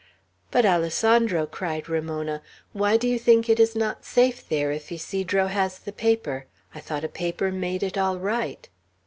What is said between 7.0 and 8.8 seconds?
a paper made it all right."